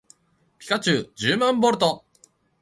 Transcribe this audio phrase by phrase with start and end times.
[0.57, 2.03] ピカチュウじゅうまんボルト